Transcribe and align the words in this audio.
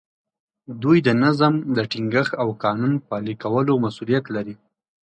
دوی 0.81 0.97
د 1.07 1.09
نظم 1.23 1.53
د 1.75 1.77
ټینګښت 1.91 2.33
او 2.41 2.47
قانون 2.63 2.93
پلي 3.07 3.35
کولو 3.43 3.73
مسوولیت 3.83 4.25
لري. 4.35 4.55